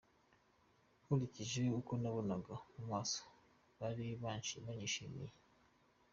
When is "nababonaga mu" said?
2.01-2.83